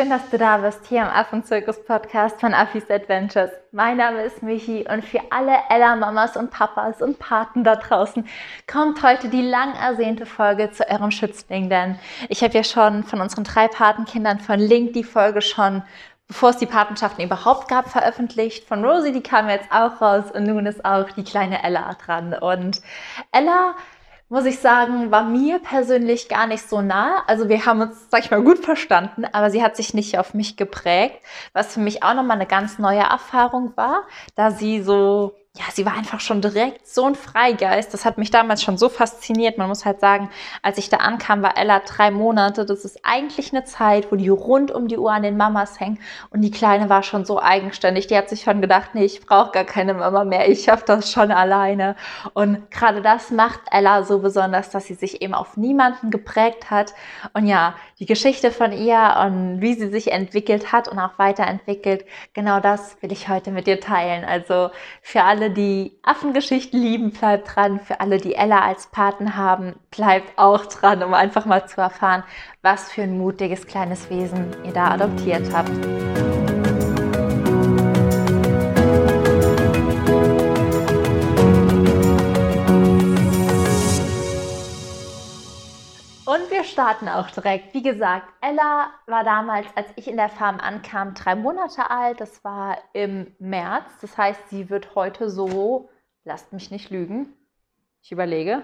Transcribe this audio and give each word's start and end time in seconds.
Schön, 0.00 0.08
dass 0.08 0.30
du 0.30 0.38
da 0.38 0.56
bist 0.56 0.86
hier 0.86 1.02
im 1.02 1.08
Affenzirkus-Podcast 1.08 2.40
von 2.40 2.54
Affis 2.54 2.88
Adventures. 2.88 3.50
Mein 3.70 3.98
Name 3.98 4.22
ist 4.22 4.42
Michi 4.42 4.86
und 4.90 5.04
für 5.04 5.20
alle 5.28 5.52
Ella-Mamas 5.68 6.38
und 6.38 6.50
Papas 6.50 7.02
und 7.02 7.18
Paten 7.18 7.64
da 7.64 7.76
draußen 7.76 8.26
kommt 8.66 9.02
heute 9.02 9.28
die 9.28 9.42
lang 9.42 9.74
ersehnte 9.74 10.24
Folge 10.24 10.70
zu 10.70 10.88
eurem 10.88 11.10
Schützling, 11.10 11.68
denn 11.68 11.98
ich 12.30 12.42
habe 12.42 12.54
ja 12.54 12.64
schon 12.64 13.04
von 13.04 13.20
unseren 13.20 13.44
drei 13.44 13.68
Patenkindern 13.68 14.40
von 14.40 14.58
Link 14.58 14.94
die 14.94 15.04
Folge 15.04 15.42
schon 15.42 15.82
bevor 16.28 16.50
es 16.50 16.56
die 16.56 16.66
Patenschaften 16.66 17.22
überhaupt 17.22 17.68
gab, 17.68 17.90
veröffentlicht. 17.90 18.66
Von 18.66 18.82
Rosie, 18.82 19.12
die 19.12 19.20
kam 19.20 19.50
jetzt 19.50 19.70
auch 19.70 20.00
raus 20.00 20.30
und 20.32 20.44
nun 20.44 20.64
ist 20.64 20.82
auch 20.82 21.10
die 21.10 21.24
kleine 21.24 21.62
Ella 21.62 21.94
dran. 22.06 22.32
Und 22.32 22.80
Ella 23.32 23.74
muss 24.30 24.44
ich 24.44 24.60
sagen, 24.60 25.10
war 25.10 25.24
mir 25.24 25.58
persönlich 25.58 26.28
gar 26.28 26.46
nicht 26.46 26.68
so 26.68 26.80
nah. 26.80 27.24
Also 27.26 27.48
wir 27.48 27.66
haben 27.66 27.80
uns, 27.82 28.06
sag 28.10 28.24
ich 28.24 28.30
mal, 28.30 28.42
gut 28.42 28.60
verstanden, 28.64 29.24
aber 29.32 29.50
sie 29.50 29.62
hat 29.62 29.76
sich 29.76 29.92
nicht 29.92 30.18
auf 30.18 30.34
mich 30.34 30.56
geprägt, 30.56 31.16
was 31.52 31.74
für 31.74 31.80
mich 31.80 32.04
auch 32.04 32.14
nochmal 32.14 32.36
eine 32.36 32.46
ganz 32.46 32.78
neue 32.78 33.00
Erfahrung 33.00 33.76
war, 33.76 34.04
da 34.36 34.52
sie 34.52 34.82
so 34.82 35.34
ja, 35.58 35.64
sie 35.72 35.84
war 35.84 35.94
einfach 35.94 36.20
schon 36.20 36.40
direkt 36.40 36.86
so 36.86 37.06
ein 37.06 37.16
Freigeist. 37.16 37.92
Das 37.92 38.04
hat 38.04 38.18
mich 38.18 38.30
damals 38.30 38.62
schon 38.62 38.78
so 38.78 38.88
fasziniert. 38.88 39.58
Man 39.58 39.66
muss 39.66 39.84
halt 39.84 39.98
sagen, 39.98 40.30
als 40.62 40.78
ich 40.78 40.90
da 40.90 40.98
ankam, 40.98 41.42
war 41.42 41.58
Ella 41.58 41.80
drei 41.80 42.12
Monate. 42.12 42.64
Das 42.64 42.84
ist 42.84 43.00
eigentlich 43.02 43.52
eine 43.52 43.64
Zeit, 43.64 44.12
wo 44.12 44.16
die 44.16 44.28
rund 44.28 44.70
um 44.70 44.86
die 44.86 44.96
Uhr 44.96 45.10
an 45.10 45.24
den 45.24 45.36
Mamas 45.36 45.80
hängen. 45.80 45.98
Und 46.30 46.42
die 46.42 46.52
Kleine 46.52 46.88
war 46.88 47.02
schon 47.02 47.24
so 47.24 47.42
eigenständig. 47.42 48.06
Die 48.06 48.16
hat 48.16 48.28
sich 48.28 48.42
schon 48.42 48.60
gedacht, 48.60 48.90
nee, 48.94 49.04
ich 49.04 49.26
brauche 49.26 49.50
gar 49.50 49.64
keine 49.64 49.94
Mama 49.94 50.22
mehr. 50.22 50.48
Ich 50.48 50.62
schaffe 50.62 50.84
das 50.86 51.10
schon 51.10 51.32
alleine. 51.32 51.96
Und 52.32 52.70
gerade 52.70 53.02
das 53.02 53.32
macht 53.32 53.60
Ella 53.72 54.04
so 54.04 54.20
besonders, 54.20 54.70
dass 54.70 54.86
sie 54.86 54.94
sich 54.94 55.20
eben 55.20 55.34
auf 55.34 55.56
niemanden 55.56 56.12
geprägt 56.12 56.70
hat. 56.70 56.94
Und 57.32 57.46
ja, 57.46 57.74
die 57.98 58.06
Geschichte 58.06 58.52
von 58.52 58.72
ihr 58.72 59.16
und 59.26 59.60
wie 59.60 59.74
sie 59.74 59.88
sich 59.88 60.12
entwickelt 60.12 60.70
hat 60.70 60.86
und 60.86 61.00
auch 61.00 61.18
weiterentwickelt, 61.18 62.04
genau 62.34 62.60
das 62.60 62.96
will 63.02 63.10
ich 63.10 63.28
heute 63.28 63.50
mit 63.50 63.66
dir 63.66 63.80
teilen. 63.80 64.24
Also 64.24 64.70
für 65.02 65.24
alle, 65.24 65.39
alle, 65.40 65.50
die 65.50 65.92
Affengeschichten 66.02 66.82
lieben, 66.82 67.12
bleibt 67.12 67.56
dran. 67.56 67.80
Für 67.80 68.00
alle, 68.00 68.18
die 68.18 68.34
Ella 68.34 68.60
als 68.60 68.88
Paten 68.88 69.36
haben, 69.36 69.74
bleibt 69.90 70.38
auch 70.38 70.66
dran, 70.66 71.02
um 71.02 71.14
einfach 71.14 71.46
mal 71.46 71.66
zu 71.66 71.80
erfahren, 71.80 72.24
was 72.60 72.92
für 72.92 73.02
ein 73.02 73.16
mutiges 73.16 73.66
kleines 73.66 74.10
Wesen 74.10 74.54
ihr 74.66 74.72
da 74.72 74.90
adoptiert 74.90 75.50
habt. 75.54 75.70
Starten 86.80 87.10
auch 87.10 87.30
direkt. 87.30 87.74
Wie 87.74 87.82
gesagt, 87.82 88.26
Ella 88.40 88.90
war 89.04 89.22
damals, 89.22 89.66
als 89.76 89.88
ich 89.96 90.08
in 90.08 90.16
der 90.16 90.30
Farm 90.30 90.58
ankam, 90.60 91.12
drei 91.12 91.34
Monate 91.34 91.90
alt. 91.90 92.22
Das 92.22 92.42
war 92.42 92.78
im 92.94 93.34
März. 93.38 93.84
Das 94.00 94.16
heißt, 94.16 94.48
sie 94.48 94.70
wird 94.70 94.94
heute 94.94 95.28
so, 95.28 95.90
lasst 96.24 96.54
mich 96.54 96.70
nicht 96.70 96.88
lügen, 96.88 97.34
ich 98.02 98.12
überlege, 98.12 98.62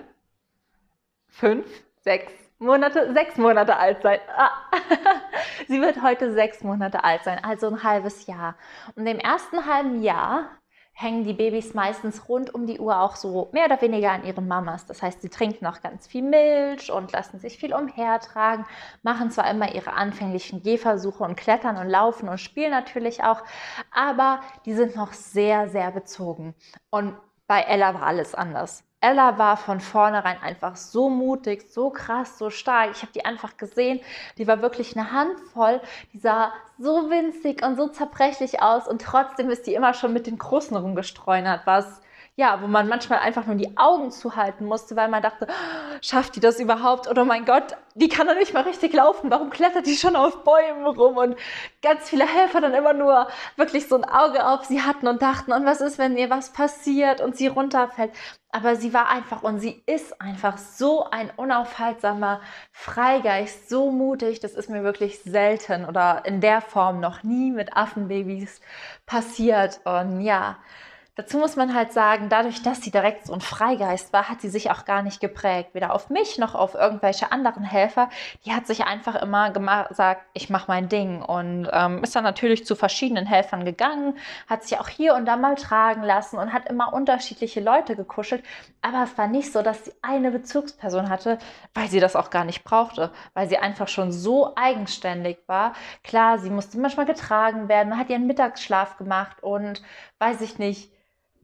fünf, 1.28 1.66
sechs 2.00 2.32
Monate, 2.58 3.12
sechs 3.12 3.36
Monate 3.36 3.76
alt 3.76 4.00
sein. 4.00 4.20
Ah. 4.34 4.50
sie 5.68 5.82
wird 5.82 6.00
heute 6.00 6.32
sechs 6.32 6.64
Monate 6.64 7.04
alt 7.04 7.22
sein, 7.22 7.44
also 7.44 7.66
ein 7.66 7.82
halbes 7.82 8.26
Jahr. 8.26 8.54
Und 8.94 9.06
im 9.06 9.18
ersten 9.18 9.66
halben 9.66 10.02
Jahr 10.02 10.48
hängen 10.98 11.24
die 11.24 11.34
Babys 11.34 11.74
meistens 11.74 12.26
rund 12.26 12.54
um 12.54 12.66
die 12.66 12.80
Uhr 12.80 12.98
auch 13.02 13.16
so 13.16 13.50
mehr 13.52 13.66
oder 13.66 13.82
weniger 13.82 14.12
an 14.12 14.24
ihren 14.24 14.48
Mamas. 14.48 14.86
Das 14.86 15.02
heißt, 15.02 15.20
sie 15.20 15.28
trinken 15.28 15.66
auch 15.66 15.82
ganz 15.82 16.06
viel 16.06 16.22
Milch 16.22 16.90
und 16.90 17.12
lassen 17.12 17.38
sich 17.38 17.58
viel 17.58 17.74
umhertragen, 17.74 18.64
machen 19.02 19.30
zwar 19.30 19.50
immer 19.50 19.74
ihre 19.74 19.92
anfänglichen 19.92 20.62
Gehversuche 20.62 21.22
und 21.22 21.36
klettern 21.36 21.76
und 21.76 21.90
laufen 21.90 22.30
und 22.30 22.38
spielen 22.38 22.70
natürlich 22.70 23.22
auch, 23.22 23.42
aber 23.90 24.40
die 24.64 24.72
sind 24.72 24.96
noch 24.96 25.12
sehr, 25.12 25.68
sehr 25.68 25.90
bezogen. 25.90 26.54
Und 26.88 27.14
bei 27.46 27.60
Ella 27.60 27.92
war 27.92 28.04
alles 28.04 28.34
anders. 28.34 28.85
Ella 29.00 29.38
war 29.38 29.56
von 29.56 29.80
vornherein 29.80 30.40
einfach 30.42 30.76
so 30.76 31.08
mutig, 31.10 31.70
so 31.70 31.90
krass, 31.90 32.38
so 32.38 32.50
stark. 32.50 32.90
Ich 32.92 33.02
habe 33.02 33.12
die 33.12 33.24
einfach 33.24 33.56
gesehen. 33.56 34.00
Die 34.38 34.46
war 34.48 34.62
wirklich 34.62 34.96
eine 34.96 35.12
Handvoll. 35.12 35.80
Die 36.12 36.18
sah 36.18 36.52
so 36.78 37.10
winzig 37.10 37.64
und 37.64 37.76
so 37.76 37.88
zerbrechlich 37.88 38.62
aus 38.62 38.88
und 38.88 39.02
trotzdem 39.02 39.50
ist 39.50 39.66
die 39.66 39.74
immer 39.74 39.94
schon 39.94 40.12
mit 40.12 40.26
den 40.26 40.38
Großen 40.38 40.76
rumgestreunert, 40.76 41.66
was 41.66 42.00
ja, 42.38 42.60
wo 42.60 42.66
man 42.66 42.86
manchmal 42.86 43.20
einfach 43.20 43.46
nur 43.46 43.56
die 43.56 43.78
Augen 43.78 44.10
zuhalten 44.10 44.66
musste, 44.66 44.94
weil 44.94 45.08
man 45.08 45.22
dachte, 45.22 45.46
schafft 46.02 46.36
die 46.36 46.40
das 46.40 46.60
überhaupt? 46.60 47.08
Oder 47.08 47.24
mein 47.24 47.46
Gott, 47.46 47.76
die 47.94 48.08
kann 48.08 48.26
doch 48.26 48.34
nicht 48.34 48.52
mal 48.52 48.64
richtig 48.64 48.92
laufen. 48.92 49.30
Warum 49.30 49.48
klettert 49.48 49.86
die 49.86 49.96
schon 49.96 50.16
auf 50.16 50.44
Bäumen 50.44 50.84
rum? 50.84 51.16
Und 51.16 51.36
ganz 51.80 52.10
viele 52.10 52.26
Helfer 52.26 52.60
dann 52.60 52.74
immer 52.74 52.92
nur 52.92 53.28
wirklich 53.56 53.88
so 53.88 53.96
ein 53.96 54.04
Auge 54.04 54.46
auf 54.46 54.66
sie 54.66 54.82
hatten 54.82 55.08
und 55.08 55.22
dachten, 55.22 55.50
und 55.50 55.64
was 55.64 55.80
ist, 55.80 55.96
wenn 55.96 56.18
ihr 56.18 56.28
was 56.28 56.52
passiert 56.52 57.22
und 57.22 57.38
sie 57.38 57.46
runterfällt? 57.46 58.12
Aber 58.52 58.76
sie 58.76 58.92
war 58.92 59.08
einfach 59.08 59.42
und 59.42 59.60
sie 59.60 59.82
ist 59.86 60.20
einfach 60.20 60.58
so 60.58 61.08
ein 61.08 61.30
unaufhaltsamer 61.36 62.42
Freigeist, 62.70 63.70
so 63.70 63.90
mutig. 63.90 64.40
Das 64.40 64.52
ist 64.52 64.68
mir 64.68 64.82
wirklich 64.82 65.20
selten 65.22 65.86
oder 65.86 66.22
in 66.26 66.42
der 66.42 66.60
Form 66.60 67.00
noch 67.00 67.22
nie 67.22 67.50
mit 67.50 67.78
Affenbabys 67.78 68.60
passiert. 69.06 69.80
Und 69.84 70.20
ja, 70.20 70.56
Dazu 71.16 71.38
muss 71.38 71.56
man 71.56 71.72
halt 71.74 71.94
sagen, 71.94 72.28
dadurch, 72.28 72.62
dass 72.62 72.82
sie 72.82 72.90
direkt 72.90 73.24
so 73.26 73.32
ein 73.32 73.40
Freigeist 73.40 74.12
war, 74.12 74.28
hat 74.28 74.42
sie 74.42 74.50
sich 74.50 74.70
auch 74.70 74.84
gar 74.84 75.00
nicht 75.00 75.18
geprägt, 75.18 75.70
weder 75.72 75.94
auf 75.94 76.10
mich 76.10 76.36
noch 76.36 76.54
auf 76.54 76.74
irgendwelche 76.74 77.32
anderen 77.32 77.64
Helfer. 77.64 78.10
Die 78.44 78.52
hat 78.52 78.66
sich 78.66 78.84
einfach 78.84 79.14
immer 79.14 79.50
gesagt, 79.50 80.26
ich 80.34 80.50
mache 80.50 80.66
mein 80.68 80.90
Ding 80.90 81.22
und 81.22 81.70
ähm, 81.72 82.04
ist 82.04 82.14
dann 82.14 82.22
natürlich 82.22 82.66
zu 82.66 82.76
verschiedenen 82.76 83.24
Helfern 83.24 83.64
gegangen, 83.64 84.18
hat 84.46 84.64
sich 84.64 84.78
auch 84.78 84.88
hier 84.88 85.14
und 85.14 85.24
da 85.24 85.36
mal 85.38 85.54
tragen 85.54 86.02
lassen 86.02 86.36
und 86.36 86.52
hat 86.52 86.68
immer 86.68 86.92
unterschiedliche 86.92 87.60
Leute 87.60 87.96
gekuschelt. 87.96 88.44
Aber 88.82 89.02
es 89.02 89.16
war 89.16 89.26
nicht 89.26 89.50
so, 89.54 89.62
dass 89.62 89.86
sie 89.86 89.94
eine 90.02 90.30
Bezugsperson 90.30 91.08
hatte, 91.08 91.38
weil 91.72 91.88
sie 91.88 91.98
das 92.00 92.14
auch 92.14 92.28
gar 92.28 92.44
nicht 92.44 92.62
brauchte, 92.62 93.10
weil 93.32 93.48
sie 93.48 93.56
einfach 93.56 93.88
schon 93.88 94.12
so 94.12 94.54
eigenständig 94.54 95.38
war. 95.46 95.72
Klar, 96.04 96.38
sie 96.38 96.50
musste 96.50 96.78
manchmal 96.78 97.06
getragen 97.06 97.70
werden, 97.70 97.96
hat 97.96 98.10
ihren 98.10 98.26
Mittagsschlaf 98.26 98.98
gemacht 98.98 99.42
und 99.42 99.82
weiß 100.18 100.42
ich 100.42 100.58
nicht 100.58 100.90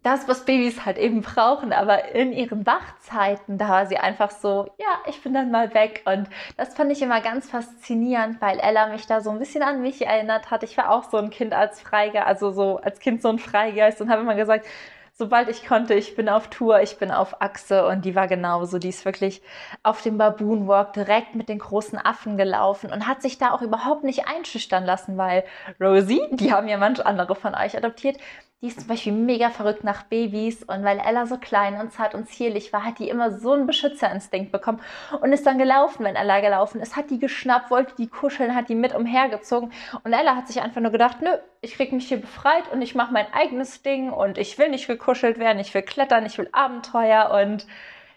das, 0.02 0.26
was 0.26 0.44
Babys 0.44 0.84
halt 0.84 0.98
eben 0.98 1.22
brauchen, 1.22 1.72
aber 1.72 2.12
in 2.14 2.32
ihren 2.32 2.66
Wachzeiten, 2.66 3.56
da 3.56 3.68
war 3.68 3.86
sie 3.86 3.98
einfach 3.98 4.32
so, 4.32 4.66
ja, 4.78 4.98
ich 5.08 5.22
bin 5.22 5.32
dann 5.32 5.52
mal 5.52 5.74
weg. 5.74 6.02
Und 6.04 6.28
das 6.56 6.74
fand 6.74 6.90
ich 6.90 7.02
immer 7.02 7.20
ganz 7.20 7.48
faszinierend, 7.48 8.40
weil 8.40 8.58
Ella 8.58 8.88
mich 8.88 9.06
da 9.06 9.20
so 9.20 9.30
ein 9.30 9.38
bisschen 9.38 9.62
an 9.62 9.80
mich 9.80 10.04
erinnert 10.04 10.50
hat. 10.50 10.64
Ich 10.64 10.76
war 10.76 10.90
auch 10.90 11.04
so 11.04 11.18
ein 11.18 11.30
Kind 11.30 11.52
als 11.52 11.80
Freigeist, 11.80 12.26
also 12.26 12.50
so 12.50 12.78
als 12.78 12.98
Kind 12.98 13.22
so 13.22 13.28
ein 13.28 13.38
Freigeist 13.38 14.00
und 14.00 14.10
habe 14.10 14.22
immer 14.22 14.34
gesagt, 14.34 14.66
sobald 15.12 15.48
ich 15.48 15.66
konnte, 15.66 15.94
ich 15.94 16.16
bin 16.16 16.28
auf 16.28 16.48
Tour, 16.48 16.80
ich 16.80 16.96
bin 16.98 17.10
auf 17.10 17.40
Achse 17.40 17.86
und 17.86 18.04
die 18.04 18.14
war 18.14 18.28
genauso. 18.28 18.78
Die 18.78 18.88
ist 18.88 19.04
wirklich 19.04 19.42
auf 19.82 20.02
dem 20.02 20.18
Baboon 20.18 20.66
Walk 20.66 20.94
direkt 20.94 21.34
mit 21.34 21.48
den 21.48 21.58
großen 21.58 21.98
Affen 21.98 22.36
gelaufen 22.36 22.92
und 22.92 23.06
hat 23.06 23.22
sich 23.22 23.38
da 23.38 23.52
auch 23.52 23.62
überhaupt 23.62 24.04
nicht 24.04 24.26
einschüchtern 24.26 24.84
lassen, 24.84 25.16
weil 25.16 25.44
Rosie, 25.80 26.22
die 26.32 26.52
haben 26.52 26.68
ja 26.68 26.76
manch 26.78 27.04
andere 27.04 27.34
von 27.34 27.54
euch 27.54 27.76
adoptiert, 27.76 28.18
die 28.62 28.68
ist 28.68 28.78
zum 28.78 28.88
Beispiel 28.88 29.12
mega 29.12 29.50
verrückt 29.50 29.82
nach 29.82 30.04
Babys 30.04 30.62
und 30.62 30.84
weil 30.84 31.00
Ella 31.00 31.26
so 31.26 31.36
klein 31.36 31.80
und 31.80 31.92
zart 31.92 32.14
und 32.14 32.28
zierlich 32.28 32.72
war, 32.72 32.84
hat 32.84 33.00
die 33.00 33.08
immer 33.08 33.32
so 33.32 33.50
einen 33.50 33.66
Beschützerinstinkt 33.66 34.52
bekommen 34.52 34.80
und 35.20 35.32
ist 35.32 35.44
dann 35.44 35.58
gelaufen, 35.58 36.04
wenn 36.04 36.14
Ella 36.14 36.38
gelaufen 36.38 36.80
ist, 36.80 36.94
hat 36.94 37.10
die 37.10 37.18
geschnappt, 37.18 37.72
wollte 37.72 37.96
die 37.96 38.06
kuscheln, 38.06 38.54
hat 38.54 38.68
die 38.68 38.76
mit 38.76 38.94
umhergezogen 38.94 39.72
und 40.04 40.12
Ella 40.12 40.36
hat 40.36 40.46
sich 40.46 40.62
einfach 40.62 40.80
nur 40.80 40.92
gedacht, 40.92 41.16
nö, 41.20 41.30
ich 41.60 41.74
krieg 41.74 41.92
mich 41.92 42.06
hier 42.06 42.20
befreit 42.20 42.70
und 42.72 42.82
ich 42.82 42.94
mache 42.94 43.12
mein 43.12 43.26
eigenes 43.32 43.82
Ding 43.82 44.12
und 44.12 44.38
ich 44.38 44.56
will 44.58 44.68
nicht 44.68 44.88
gekuschelt 45.02 45.38
werden, 45.38 45.58
ich 45.58 45.74
will 45.74 45.82
klettern, 45.82 46.26
ich 46.26 46.38
will 46.38 46.48
Abenteuer 46.52 47.30
und 47.30 47.66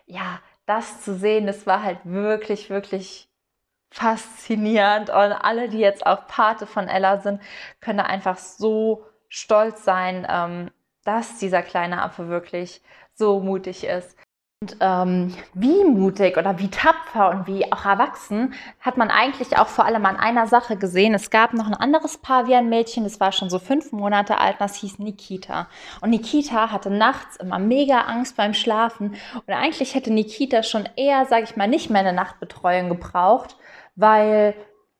ja, 0.05 0.39
das 0.65 1.01
zu 1.01 1.15
sehen, 1.15 1.47
das 1.47 1.65
war 1.65 1.83
halt 1.83 1.99
wirklich, 2.03 2.69
wirklich 2.69 3.27
faszinierend 3.91 5.09
und 5.09 5.15
alle, 5.15 5.69
die 5.69 5.79
jetzt 5.79 6.05
auch 6.05 6.27
Pate 6.27 6.67
von 6.67 6.87
Ella 6.87 7.19
sind, 7.21 7.41
können 7.81 8.01
einfach 8.01 8.37
so 8.37 9.05
stolz 9.29 9.83
sein, 9.83 10.27
ähm, 10.29 10.71
dass 11.03 11.39
dieser 11.39 11.63
kleine 11.63 12.01
Affe 12.01 12.27
wirklich 12.29 12.81
so 13.13 13.39
mutig 13.39 13.83
ist. 13.85 14.17
Und 14.61 14.77
ähm, 14.79 15.35
wie 15.53 15.83
mutig 15.83 16.37
oder 16.37 16.57
wie 16.59 16.69
tapfer 16.69 17.29
und 17.29 17.45
wie 17.45 17.71
auch 17.73 17.85
erwachsen 17.85 18.53
hat 18.79 18.95
man 18.95 19.11
eigentlich 19.11 19.57
auch 19.57 19.67
vor 19.67 19.85
allem 19.85 20.05
an 20.05 20.15
einer 20.15 20.47
Sache 20.47 20.77
gesehen. 20.77 21.13
Es 21.13 21.29
gab 21.29 21.53
noch 21.53 21.67
ein 21.67 21.73
anderes 21.73 22.17
Pavian-Mädchen, 22.17 23.03
das 23.03 23.19
war 23.19 23.33
schon 23.33 23.49
so 23.49 23.59
fünf 23.59 23.91
Monate 23.91 24.39
alt, 24.39 24.55
das 24.59 24.75
hieß 24.77 24.97
Nikita. 24.97 25.67
Und 26.01 26.11
Nikita 26.11 26.71
hatte 26.71 26.89
nachts 26.89 27.35
immer 27.35 27.59
mega 27.59 28.01
Angst 28.01 28.37
beim 28.37 28.53
Schlafen. 28.53 29.15
Und 29.35 29.53
eigentlich 29.53 29.93
hätte 29.93 30.11
Nikita 30.11 30.63
schon 30.63 30.87
eher, 30.95 31.25
sage 31.25 31.43
ich 31.43 31.57
mal, 31.57 31.67
nicht 31.67 31.89
mehr 31.89 32.01
eine 32.01 32.13
Nachtbetreuung 32.13 32.87
gebraucht, 32.87 33.57
weil 33.97 34.55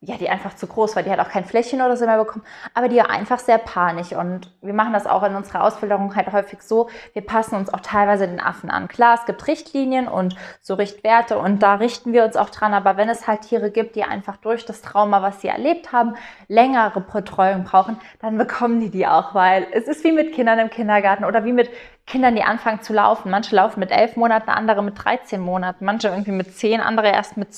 ja, 0.06 0.18
die 0.18 0.30
einfach 0.30 0.56
zu 0.56 0.68
groß 0.68 0.96
war. 0.96 1.04
Die 1.04 1.10
hat 1.10 1.19
auch 1.19 1.30
kein 1.30 1.46
Fläschchen 1.46 1.81
oder 1.81 1.98
so 1.98 2.06
mehr 2.06 2.18
bekommen, 2.18 2.46
aber 2.74 2.90
die 2.90 2.98
war 2.98 3.10
einfach 3.10 3.40
sehr 3.40 3.57
panisch. 3.57 4.13
Und 4.13 4.52
wir 4.62 4.74
machen 4.74 4.94
das 4.94 5.07
auch 5.07 5.24
in 5.24 5.36
unserer 5.36 5.63
Ausbildung 5.63 6.16
halt 6.16 6.31
häufig 6.31 6.62
so, 6.62 6.90
wir 7.13 7.25
passen 7.25 7.56
uns 7.56 7.74
auch 7.74 7.80
teilweise 7.80 8.28
den 8.28 8.40
Affen 8.40 8.69
an. 8.69 8.88
Klar, 8.88 9.18
es 9.19 9.25
gibt 9.25 9.48
Richtlinien 9.48 10.07
und 10.07 10.36
so 10.62 10.75
Richtwerte 10.75 11.38
und 11.38 11.63
da 11.63 11.75
richten 11.75 12.13
wir 12.13 12.24
uns 12.24 12.36
auch 12.36 12.50
dran. 12.50 12.74
Aber 12.74 12.98
wenn 12.98 13.10
es 13.10 13.28
halt 13.28 13.42
Tiere 13.42 13.72
gibt, 13.72 13.96
die 13.96 14.04
einfach 14.04 14.38
durch 14.38 14.66
das 14.66 14.81
Trauma, 14.81 15.22
was 15.22 15.42
sie 15.42 15.48
erlebt 15.48 15.92
haben, 15.92 16.16
längere 16.48 17.02
Betreuung 17.02 17.63
brauchen, 17.63 17.98
dann 18.22 18.38
bekommen 18.38 18.80
die 18.80 18.90
die 18.90 19.07
auch, 19.07 19.34
weil 19.34 19.68
es 19.72 19.88
ist 19.88 20.04
wie 20.04 20.12
mit 20.12 20.34
Kindern 20.34 20.60
im 20.60 20.69
Kindergarten 20.69 21.25
oder 21.25 21.46
wie 21.46 21.54
mit 21.54 21.69
Kindern, 22.07 22.36
die 22.36 22.44
anfangen 22.44 22.81
zu 22.81 22.94
laufen. 22.94 23.31
Manche 23.31 23.56
laufen 23.56 23.80
mit 23.80 23.90
elf 23.90 24.16
Monaten, 24.16 24.52
andere 24.52 24.84
mit 24.84 25.04
13 25.04 25.42
Monaten, 25.42 25.86
manche 25.86 26.10
irgendwie 26.10 26.31
mit 26.31 26.56
zehn, 26.56 26.80
andere 26.80 27.07
erst 27.07 27.36
mit 27.36 27.50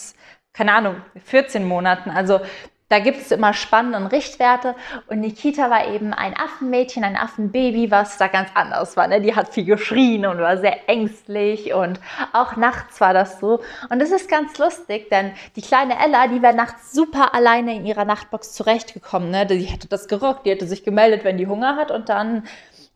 keine 0.58 0.74
Ahnung, 0.74 0.96
14 1.26 1.68
Monaten. 1.68 2.10
Also 2.10 2.40
da 2.90 3.00
gibt 3.00 3.20
es 3.20 3.32
immer 3.32 3.54
spannende 3.54 4.12
Richtwerte. 4.12 4.74
Und 5.08 5.20
Nikita 5.20 5.70
war 5.70 5.88
eben 5.88 6.14
ein 6.14 6.34
Affenmädchen, 6.36 7.04
ein 7.04 7.18
Affenbaby, 7.18 7.92
was 7.92 8.18
da 8.18 8.28
ganz 8.28 8.50
anders 8.54 8.96
war. 8.96 9.08
Ne? 9.08 9.22
Die 9.22 9.36
hat 9.36 9.54
viel 9.54 9.66
geschrien 9.66 10.26
und 10.26 10.40
war 10.40 10.58
sehr 10.58 10.90
ängstlich 10.90 11.74
und 11.74 12.00
auch 12.34 12.56
nachts 12.56 13.00
war 13.02 13.14
das 13.14 13.40
so. 13.40 13.60
Und 13.90 14.00
das 14.00 14.12
ist 14.12 14.30
ganz 14.30 14.58
lustig, 14.58 15.10
denn 15.10 15.34
die 15.58 15.62
kleine 15.62 16.00
Ella, 16.00 16.28
die 16.28 16.42
wäre 16.42 16.56
nachts 16.56 16.94
super 16.94 17.36
alleine 17.36 17.76
in 17.76 17.86
ihrer 17.86 18.06
Nachtbox 18.06 18.54
zurechtgekommen. 18.54 19.30
Ne? 19.30 19.46
Die 19.46 19.60
hätte 19.66 19.88
das 19.88 20.08
gerockt, 20.08 20.46
die 20.46 20.52
hätte 20.52 20.66
sich 20.66 20.84
gemeldet, 20.84 21.24
wenn 21.26 21.38
die 21.38 21.48
Hunger 21.48 21.76
hat 21.76 21.92
und 21.92 22.10
dann 22.10 22.48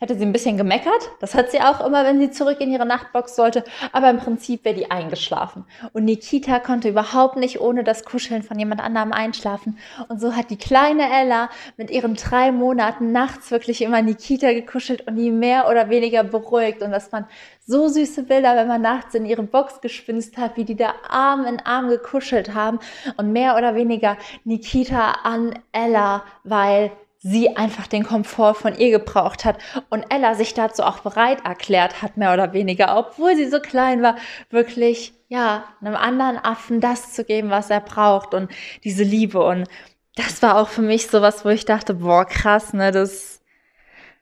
hätte 0.01 0.15
sie 0.15 0.25
ein 0.25 0.33
bisschen 0.33 0.57
gemeckert. 0.57 1.11
Das 1.19 1.35
hat 1.35 1.51
sie 1.51 1.61
auch 1.61 1.85
immer, 1.85 2.03
wenn 2.03 2.19
sie 2.19 2.31
zurück 2.31 2.59
in 2.59 2.71
ihre 2.71 2.87
Nachtbox 2.87 3.35
sollte. 3.35 3.63
Aber 3.91 4.09
im 4.09 4.17
Prinzip 4.17 4.65
wäre 4.65 4.75
die 4.75 4.89
eingeschlafen. 4.89 5.63
Und 5.93 6.05
Nikita 6.05 6.57
konnte 6.59 6.89
überhaupt 6.89 7.35
nicht 7.37 7.61
ohne 7.61 7.83
das 7.83 8.03
Kuscheln 8.03 8.41
von 8.41 8.57
jemand 8.57 8.81
anderem 8.81 9.13
einschlafen. 9.13 9.77
Und 10.09 10.19
so 10.19 10.35
hat 10.35 10.49
die 10.49 10.57
kleine 10.57 11.03
Ella 11.03 11.51
mit 11.77 11.91
ihren 11.91 12.15
drei 12.15 12.51
Monaten 12.51 13.11
nachts 13.11 13.51
wirklich 13.51 13.83
immer 13.83 14.01
Nikita 14.01 14.53
gekuschelt 14.53 15.07
und 15.07 15.17
die 15.17 15.29
mehr 15.29 15.69
oder 15.69 15.89
weniger 15.89 16.23
beruhigt. 16.23 16.81
Und 16.81 16.89
das 16.89 17.13
waren 17.13 17.27
so 17.67 17.87
süße 17.87 18.23
Bilder, 18.23 18.55
wenn 18.55 18.67
man 18.67 18.81
nachts 18.81 19.13
in 19.13 19.27
ihre 19.27 19.43
Box 19.43 19.81
gespinst 19.81 20.35
hat, 20.37 20.57
wie 20.57 20.65
die 20.65 20.75
da 20.75 20.95
Arm 21.07 21.45
in 21.45 21.59
Arm 21.59 21.89
gekuschelt 21.89 22.55
haben 22.55 22.79
und 23.17 23.31
mehr 23.31 23.55
oder 23.55 23.75
weniger 23.75 24.17
Nikita 24.45 25.11
an 25.23 25.53
Ella, 25.71 26.23
weil 26.43 26.91
sie 27.23 27.55
einfach 27.55 27.85
den 27.85 28.03
Komfort 28.03 28.55
von 28.55 28.75
ihr 28.75 28.89
gebraucht 28.89 29.45
hat 29.45 29.59
und 29.89 30.05
Ella 30.09 30.33
sich 30.33 30.55
dazu 30.55 30.83
auch 30.83 30.99
bereit 30.99 31.45
erklärt 31.45 32.01
hat, 32.01 32.17
mehr 32.17 32.33
oder 32.33 32.53
weniger, 32.53 32.97
obwohl 32.97 33.35
sie 33.35 33.47
so 33.47 33.59
klein 33.59 34.01
war, 34.01 34.15
wirklich, 34.49 35.13
ja, 35.29 35.65
einem 35.81 35.95
anderen 35.95 36.37
Affen 36.37 36.81
das 36.81 37.13
zu 37.13 37.23
geben, 37.23 37.51
was 37.51 37.69
er 37.69 37.79
braucht 37.79 38.33
und 38.33 38.51
diese 38.83 39.03
Liebe. 39.03 39.43
Und 39.43 39.67
das 40.15 40.41
war 40.41 40.57
auch 40.57 40.67
für 40.67 40.81
mich 40.81 41.07
sowas, 41.07 41.45
wo 41.45 41.49
ich 41.49 41.65
dachte, 41.65 41.93
boah, 41.93 42.25
krass, 42.25 42.73
ne, 42.73 42.91
das, 42.91 43.41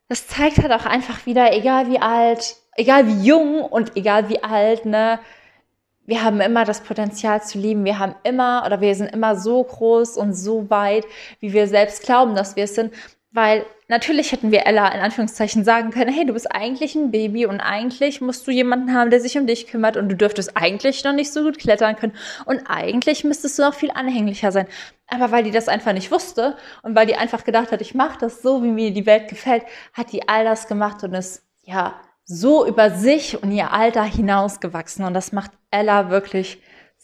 das 0.10 0.28
zeigt 0.28 0.58
halt 0.58 0.74
auch 0.74 0.86
einfach 0.86 1.26
wieder, 1.26 1.54
egal 1.54 1.90
wie 1.90 2.00
alt, 2.00 2.58
egal 2.76 3.08
wie 3.08 3.26
jung 3.26 3.62
und 3.62 3.96
egal 3.96 4.28
wie 4.28 4.44
alt, 4.44 4.86
ne, 4.86 5.20
wir 6.10 6.24
haben 6.24 6.42
immer 6.42 6.66
das 6.66 6.82
Potenzial 6.82 7.44
zu 7.44 7.60
lieben. 7.60 7.86
Wir 7.86 8.00
haben 8.00 8.16
immer 8.24 8.64
oder 8.66 8.82
wir 8.82 8.96
sind 8.96 9.14
immer 9.14 9.36
so 9.36 9.64
groß 9.64 10.18
und 10.18 10.34
so 10.34 10.70
weit, 10.70 11.06
wie 11.40 11.54
wir 11.54 11.68
selbst 11.68 12.04
glauben, 12.04 12.36
dass 12.36 12.56
wir 12.56 12.64
es 12.64 12.74
sind. 12.74 12.94
Weil 13.32 13.64
natürlich 13.88 14.32
hätten 14.32 14.52
wir 14.52 14.66
Ella 14.66 14.88
in 14.88 15.02
Anführungszeichen 15.02 15.64
sagen 15.64 15.92
können, 15.92 16.12
hey, 16.12 16.26
du 16.26 16.34
bist 16.34 16.52
eigentlich 16.52 16.96
ein 16.96 17.12
Baby 17.12 17.46
und 17.46 17.60
eigentlich 17.60 18.22
musst 18.22 18.48
du 18.48 18.52
jemanden 18.52 18.92
haben, 18.92 19.12
der 19.12 19.22
sich 19.22 19.38
um 19.38 19.46
dich 19.46 19.68
kümmert 19.68 19.98
und 19.98 20.10
du 20.10 20.16
dürftest 20.16 20.58
eigentlich 20.58 21.04
noch 21.04 21.14
nicht 21.14 21.32
so 21.32 21.44
gut 21.44 21.60
klettern 21.60 21.96
können 21.96 22.16
und 22.46 22.64
eigentlich 22.68 23.24
müsstest 23.24 23.60
du 23.60 23.62
noch 23.62 23.76
viel 23.76 23.92
anhänglicher 23.92 24.52
sein. 24.52 24.66
Aber 25.06 25.30
weil 25.30 25.44
die 25.44 25.52
das 25.52 25.68
einfach 25.68 25.94
nicht 25.94 26.12
wusste 26.12 26.58
und 26.82 26.96
weil 26.96 27.06
die 27.06 27.18
einfach 27.18 27.44
gedacht 27.44 27.72
hat, 27.72 27.82
ich 27.82 27.94
mache 27.94 28.18
das 28.20 28.42
so, 28.42 28.64
wie 28.64 28.72
mir 28.72 28.92
die 28.92 29.06
Welt 29.06 29.28
gefällt, 29.28 29.64
hat 29.94 30.12
die 30.12 30.28
all 30.28 30.44
das 30.44 30.68
gemacht 30.68 31.04
und 31.04 31.14
ist, 31.14 31.44
ja, 31.66 32.02
so 32.32 32.64
über 32.66 32.92
sich 32.92 33.42
und 33.42 33.52
ihr 33.52 33.74
Alter 33.74 34.04
hinausgewachsen. 34.04 35.04
Und 35.04 35.16
das 35.16 35.32
macht 35.32 35.50
Ella 35.72 36.12
wirklich 36.12 36.62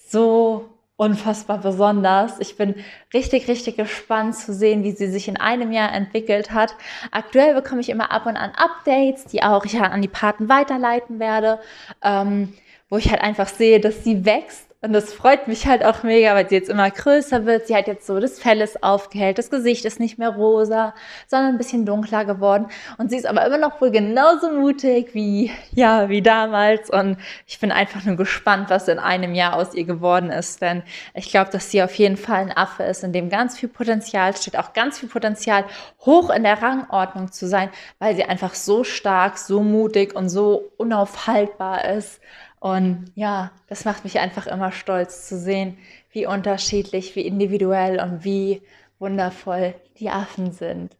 so 0.08 0.70
unfassbar 0.98 1.58
besonders. 1.58 2.40
Ich 2.40 2.58
bin 2.58 2.76
richtig, 3.12 3.48
richtig 3.48 3.76
gespannt 3.76 4.36
zu 4.36 4.54
sehen, 4.54 4.84
wie 4.84 4.92
sie 4.92 5.08
sich 5.08 5.28
in 5.28 5.38
einem 5.38 5.72
Jahr 5.72 5.92
entwickelt 5.92 6.52
hat. 6.52 6.76
Aktuell 7.12 7.56
bekomme 7.56 7.82
ich 7.82 7.90
immer 7.90 8.12
ab 8.12 8.28
und 8.28 8.38
an 8.38 8.52
Updates, 8.52 9.26
die 9.26 9.42
auch 9.42 9.66
ich 9.66 9.80
an 9.82 10.04
die 10.04 10.08
Paten 10.08 10.48
weiterleiten 10.48 11.20
werde, 11.20 11.60
ähm, 12.04 12.54
wo 12.90 12.98
ich 12.98 13.10
halt 13.10 13.22
einfach 13.22 13.48
sehe, 13.48 13.80
dass 13.80 14.04
sie 14.04 14.26
wächst 14.26 14.75
und 14.86 14.94
das 14.94 15.12
freut 15.12 15.48
mich 15.48 15.66
halt 15.66 15.84
auch 15.84 16.04
mega, 16.04 16.36
weil 16.36 16.48
sie 16.48 16.54
jetzt 16.54 16.70
immer 16.70 16.92
größer 16.92 17.46
wird. 17.48 17.66
Sie 17.66 17.76
hat 17.76 17.88
jetzt 17.88 18.06
so 18.06 18.20
das 18.20 18.38
Fell 18.38 18.62
ist 18.62 18.84
aufgehellt, 18.84 19.40
das 19.40 19.50
Gesicht 19.50 19.84
ist 19.84 20.00
nicht 20.00 20.20
mehr 20.20 20.30
rosa, 20.30 20.94
sondern 21.28 21.54
ein 21.54 21.58
bisschen 21.58 21.88
dunkler 21.88 22.24
geworden. 22.24 22.68
Und 23.00 23.10
sie 23.10 23.18
ist 23.18 23.26
aber 23.26 23.44
immer 23.46 23.58
noch 23.58 23.82
wohl 23.82 23.90
genauso 23.90 24.52
mutig 24.52 25.16
wie, 25.16 25.52
ja, 25.72 26.08
wie 26.10 26.22
damals. 26.22 26.92
Und 26.92 27.18
ich 27.48 27.60
bin 27.60 27.72
einfach 27.72 28.04
nur 28.04 28.16
gespannt, 28.16 28.70
was 28.70 28.88
in 28.88 29.00
einem 29.00 29.34
Jahr 29.34 29.56
aus 29.56 29.74
ihr 29.74 29.86
geworden 29.86 30.30
ist. 30.30 30.62
Denn 30.62 30.84
ich 31.16 31.32
glaube, 31.32 31.50
dass 31.50 31.72
sie 31.72 31.82
auf 31.82 31.96
jeden 31.96 32.18
Fall 32.18 32.42
ein 32.42 32.56
Affe 32.56 32.84
ist, 32.84 33.04
in 33.04 33.12
dem 33.12 33.30
ganz 33.30 33.58
viel 33.58 33.70
Potenzial 33.70 34.36
steht, 34.38 34.56
auch 34.56 34.74
ganz 34.74 35.00
viel 35.00 35.10
Potenzial, 35.10 35.66
hoch 36.02 36.30
in 36.30 36.44
der 36.44 36.62
Rangordnung 36.62 37.32
zu 37.32 37.48
sein, 37.48 37.70
weil 37.98 38.16
sie 38.16 38.26
einfach 38.26 38.54
so 38.54 38.84
stark, 38.84 39.40
so 39.40 39.64
mutig 39.64 40.16
und 40.16 40.30
so 40.30 40.72
unaufhaltbar 40.78 41.86
ist. 41.86 42.22
Und 42.66 43.12
ja, 43.14 43.52
das 43.68 43.86
macht 43.86 44.06
mich 44.06 44.20
einfach 44.20 44.48
immer 44.48 44.72
stolz 44.72 45.28
zu 45.28 45.38
sehen, 45.38 45.78
wie 46.10 46.26
unterschiedlich, 46.26 47.16
wie 47.16 47.22
individuell 47.22 48.00
und 48.00 48.24
wie 48.24 48.64
wundervoll 48.98 49.76
die 50.00 50.10
Affen 50.10 50.52
sind. 50.52 50.98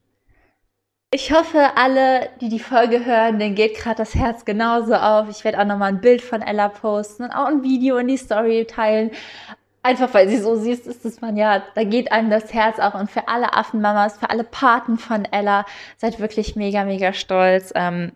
Ich 1.10 1.32
hoffe, 1.32 1.72
alle, 1.76 2.30
die 2.40 2.50
die 2.50 2.60
Folge 2.60 3.04
hören, 3.04 3.40
denen 3.40 3.56
geht 3.56 3.78
gerade 3.78 3.96
das 3.96 4.14
Herz 4.14 4.46
genauso 4.46 4.94
auf. 4.94 5.28
Ich 5.32 5.44
werde 5.44 5.60
auch 5.60 5.66
nochmal 5.66 5.90
ein 5.90 6.02
Bild 6.02 6.22
von 6.22 6.44
Ella 6.44 6.70
posten 6.70 7.24
und 7.24 7.32
auch 7.32 7.48
ein 7.48 7.64
Video 7.64 7.98
in 7.98 8.10
die 8.10 8.18
Story 8.18 8.68
teilen. 8.70 9.10
Einfach 9.82 10.14
weil 10.14 10.30
sie 10.30 10.38
so 10.38 10.56
süß 10.56 10.82
ist, 10.82 11.04
dass 11.04 11.20
man 11.20 11.36
ja, 11.36 11.64
da 11.74 11.84
geht 11.84 12.12
einem 12.12 12.30
das 12.30 12.54
Herz 12.54 12.78
auf. 12.78 12.94
Und 12.94 13.10
für 13.10 13.28
alle 13.28 13.56
Affenmamas, 13.56 14.20
für 14.20 14.30
alle 14.30 14.44
Paten 14.44 15.00
von 15.00 15.26
Ella, 15.26 15.66
seid 15.98 16.20
wirklich 16.20 16.56
mega, 16.56 16.84
mega 16.84 17.12
stolz. 17.12 17.72
Ähm, 17.74 18.12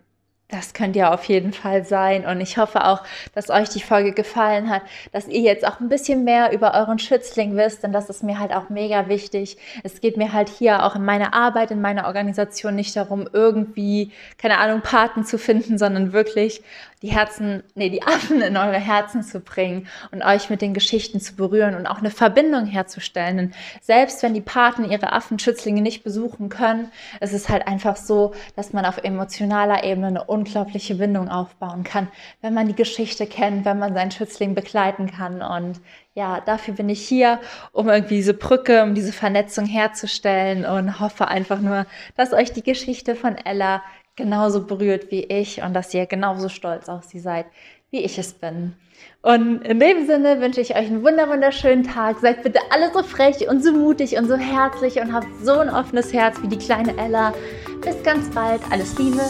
das 0.50 0.74
könnt 0.74 0.96
ihr 0.96 1.12
auf 1.12 1.24
jeden 1.24 1.52
Fall 1.52 1.84
sein. 1.84 2.26
Und 2.26 2.40
ich 2.40 2.58
hoffe 2.58 2.84
auch, 2.84 3.02
dass 3.34 3.50
euch 3.50 3.68
die 3.68 3.80
Folge 3.80 4.12
gefallen 4.12 4.70
hat, 4.70 4.82
dass 5.12 5.28
ihr 5.28 5.40
jetzt 5.40 5.66
auch 5.66 5.80
ein 5.80 5.88
bisschen 5.88 6.24
mehr 6.24 6.52
über 6.52 6.74
euren 6.74 6.98
Schützling 6.98 7.56
wisst. 7.56 7.82
Denn 7.82 7.92
das 7.92 8.10
ist 8.10 8.22
mir 8.22 8.38
halt 8.38 8.52
auch 8.52 8.68
mega 8.68 9.08
wichtig. 9.08 9.56
Es 9.82 10.00
geht 10.00 10.16
mir 10.16 10.32
halt 10.32 10.48
hier 10.48 10.84
auch 10.84 10.96
in 10.96 11.04
meiner 11.04 11.34
Arbeit, 11.34 11.70
in 11.70 11.80
meiner 11.80 12.06
Organisation 12.06 12.74
nicht 12.74 12.96
darum, 12.96 13.28
irgendwie, 13.32 14.12
keine 14.38 14.58
Ahnung, 14.58 14.80
Paten 14.82 15.24
zu 15.24 15.38
finden, 15.38 15.78
sondern 15.78 16.12
wirklich 16.12 16.62
die 17.02 17.08
Herzen, 17.08 17.62
nee, 17.74 17.88
die 17.88 18.02
Affen 18.02 18.42
in 18.42 18.56
eure 18.56 18.78
Herzen 18.78 19.22
zu 19.22 19.40
bringen 19.40 19.88
und 20.10 20.22
euch 20.22 20.50
mit 20.50 20.60
den 20.60 20.74
Geschichten 20.74 21.18
zu 21.20 21.34
berühren 21.34 21.74
und 21.74 21.86
auch 21.86 21.98
eine 21.98 22.10
Verbindung 22.10 22.66
herzustellen. 22.66 23.36
Denn 23.38 23.54
selbst 23.80 24.22
wenn 24.22 24.34
die 24.34 24.42
Paten 24.42 24.90
ihre 24.90 25.12
Affenschützlinge 25.12 25.80
nicht 25.80 26.04
besuchen 26.04 26.50
können, 26.50 26.92
ist 27.20 27.32
es 27.32 27.48
halt 27.48 27.66
einfach 27.66 27.96
so, 27.96 28.34
dass 28.54 28.72
man 28.72 28.84
auf 28.84 28.98
emotionaler 28.98 29.82
Ebene 29.84 30.08
eine 30.08 30.24
unglaubliche 30.40 30.94
Bindung 30.94 31.28
aufbauen 31.28 31.84
kann, 31.84 32.08
wenn 32.40 32.54
man 32.54 32.66
die 32.66 32.74
Geschichte 32.74 33.26
kennt, 33.26 33.64
wenn 33.64 33.78
man 33.78 33.94
seinen 33.94 34.10
Schützling 34.10 34.54
begleiten 34.54 35.10
kann. 35.10 35.42
Und 35.42 35.80
ja, 36.14 36.40
dafür 36.40 36.74
bin 36.74 36.88
ich 36.88 37.06
hier, 37.06 37.38
um 37.72 37.88
irgendwie 37.88 38.16
diese 38.16 38.34
Brücke, 38.34 38.82
um 38.82 38.94
diese 38.94 39.12
Vernetzung 39.12 39.66
herzustellen 39.66 40.64
und 40.64 40.98
hoffe 40.98 41.28
einfach 41.28 41.60
nur, 41.60 41.86
dass 42.16 42.32
euch 42.32 42.52
die 42.52 42.62
Geschichte 42.62 43.14
von 43.14 43.36
Ella 43.36 43.82
genauso 44.16 44.66
berührt 44.66 45.10
wie 45.10 45.24
ich 45.24 45.62
und 45.62 45.74
dass 45.74 45.94
ihr 45.94 46.06
genauso 46.06 46.48
stolz 46.48 46.88
auf 46.88 47.04
sie 47.04 47.20
seid, 47.20 47.46
wie 47.90 48.00
ich 48.00 48.18
es 48.18 48.32
bin. 48.32 48.74
Und 49.22 49.62
in 49.62 49.78
dem 49.78 50.06
Sinne 50.06 50.40
wünsche 50.40 50.60
ich 50.60 50.70
euch 50.70 50.86
einen 50.86 51.02
wunderschönen 51.02 51.84
Tag. 51.84 52.18
Seid 52.20 52.42
bitte 52.42 52.60
alle 52.70 52.92
so 52.92 53.02
frech 53.02 53.48
und 53.48 53.62
so 53.62 53.72
mutig 53.72 54.16
und 54.16 54.28
so 54.28 54.36
herzlich 54.36 55.00
und 55.00 55.12
habt 55.12 55.28
so 55.42 55.58
ein 55.58 55.70
offenes 55.70 56.12
Herz 56.12 56.40
wie 56.42 56.48
die 56.48 56.58
kleine 56.58 56.96
Ella. 56.96 57.34
Bis 57.82 58.02
ganz 58.02 58.30
bald. 58.30 58.60
Alles 58.70 58.98
Liebe. 58.98 59.22